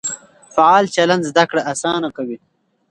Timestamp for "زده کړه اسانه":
1.29-2.09